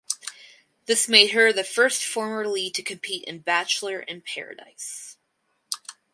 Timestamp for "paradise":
4.23-5.15